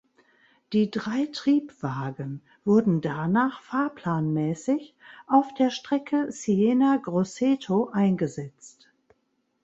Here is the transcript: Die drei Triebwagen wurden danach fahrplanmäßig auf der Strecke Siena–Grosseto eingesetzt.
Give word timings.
Die 0.73 0.89
drei 0.89 1.29
Triebwagen 1.31 2.41
wurden 2.65 3.01
danach 3.01 3.61
fahrplanmäßig 3.61 4.95
auf 5.27 5.53
der 5.53 5.69
Strecke 5.69 6.31
Siena–Grosseto 6.31 7.89
eingesetzt. 7.89 8.89